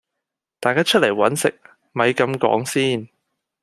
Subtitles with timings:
[0.59, 1.61] 大家出嚟搵食
[1.93, 3.07] 咪咁講先